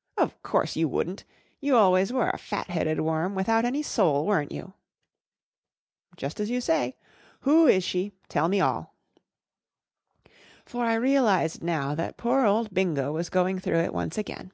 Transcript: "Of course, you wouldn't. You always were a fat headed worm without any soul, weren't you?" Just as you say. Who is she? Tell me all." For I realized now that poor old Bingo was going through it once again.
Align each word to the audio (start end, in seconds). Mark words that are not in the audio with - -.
"Of 0.18 0.42
course, 0.42 0.74
you 0.74 0.88
wouldn't. 0.88 1.22
You 1.60 1.76
always 1.76 2.12
were 2.12 2.30
a 2.30 2.36
fat 2.36 2.66
headed 2.68 3.00
worm 3.00 3.36
without 3.36 3.64
any 3.64 3.80
soul, 3.84 4.26
weren't 4.26 4.50
you?" 4.50 4.72
Just 6.16 6.40
as 6.40 6.50
you 6.50 6.60
say. 6.60 6.96
Who 7.42 7.68
is 7.68 7.84
she? 7.84 8.10
Tell 8.28 8.48
me 8.48 8.60
all." 8.60 8.96
For 10.66 10.84
I 10.84 10.94
realized 10.94 11.62
now 11.62 11.94
that 11.94 12.16
poor 12.16 12.44
old 12.44 12.74
Bingo 12.74 13.12
was 13.12 13.30
going 13.30 13.60
through 13.60 13.78
it 13.78 13.94
once 13.94 14.18
again. 14.18 14.50